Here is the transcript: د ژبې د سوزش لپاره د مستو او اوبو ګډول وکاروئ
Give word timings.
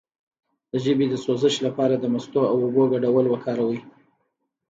د 0.71 0.73
ژبې 0.83 1.05
د 1.09 1.15
سوزش 1.25 1.55
لپاره 1.67 1.95
د 1.97 2.05
مستو 2.13 2.41
او 2.51 2.55
اوبو 2.65 2.83
ګډول 2.93 3.25
وکاروئ 3.29 3.79